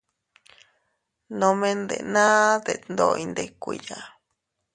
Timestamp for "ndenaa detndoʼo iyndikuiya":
1.81-3.97